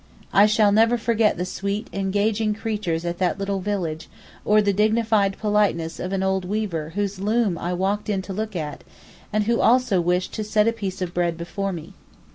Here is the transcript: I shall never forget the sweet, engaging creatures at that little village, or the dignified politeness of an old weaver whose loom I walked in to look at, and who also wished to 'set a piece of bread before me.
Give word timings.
I 0.33 0.47
shall 0.47 0.71
never 0.71 0.97
forget 0.97 1.37
the 1.37 1.45
sweet, 1.45 1.87
engaging 1.93 2.55
creatures 2.55 3.05
at 3.05 3.19
that 3.19 3.37
little 3.37 3.59
village, 3.59 4.09
or 4.43 4.59
the 4.59 4.73
dignified 4.73 5.37
politeness 5.37 5.99
of 5.99 6.11
an 6.11 6.23
old 6.23 6.43
weaver 6.43 6.93
whose 6.95 7.19
loom 7.19 7.55
I 7.55 7.73
walked 7.73 8.09
in 8.09 8.23
to 8.23 8.33
look 8.33 8.55
at, 8.55 8.83
and 9.31 9.43
who 9.43 9.61
also 9.61 10.01
wished 10.01 10.33
to 10.33 10.43
'set 10.43 10.67
a 10.67 10.73
piece 10.73 11.03
of 11.03 11.13
bread 11.13 11.37
before 11.37 11.71
me. 11.71 11.93